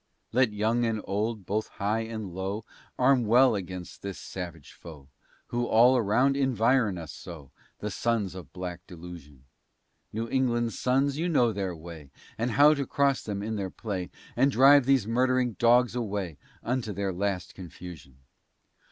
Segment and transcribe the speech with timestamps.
[0.31, 2.65] Let young and old, both high and low,
[2.97, 5.09] Arm well against this savage foe,
[5.49, 9.43] Who all around inviron us so, The sons of black delusion.
[10.11, 14.09] New England's sons you know their way, And how to cross them in their play,
[14.35, 18.17] And drive these murdering dogs away, Unto their last confusion.